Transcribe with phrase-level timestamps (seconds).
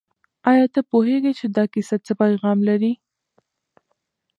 [0.51, 2.93] آیا ته پوهېږې چې دا کیسه څه پیغام لري؟